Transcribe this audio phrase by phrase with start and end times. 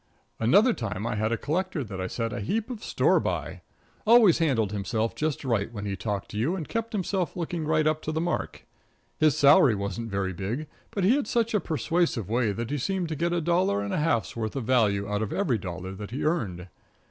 [0.39, 3.61] Another time I had a collector that I set a heap of store by.
[4.07, 7.85] Always handled himself just right when he talked to you and kept himself looking right
[7.85, 8.65] up to the mark.
[9.19, 13.09] His salary wasn't very big, but he had such a persuasive way that he seemed
[13.09, 16.09] to get a dollar and a half's worth of value out of every dollar that
[16.09, 16.67] he earned.